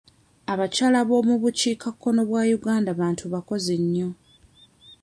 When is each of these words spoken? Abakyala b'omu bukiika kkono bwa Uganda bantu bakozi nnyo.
Abakyala 0.53 0.99
b'omu 1.07 1.33
bukiika 1.41 1.89
kkono 1.93 2.21
bwa 2.29 2.43
Uganda 2.57 2.91
bantu 3.01 3.23
bakozi 3.33 3.75
nnyo. 3.83 4.09